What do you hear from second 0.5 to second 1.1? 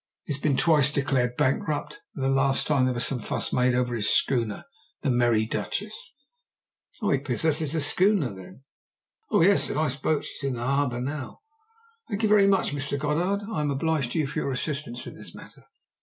twice